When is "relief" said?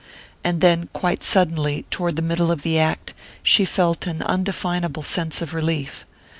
5.53-6.07